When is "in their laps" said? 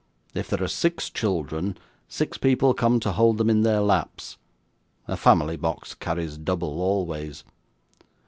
3.51-4.37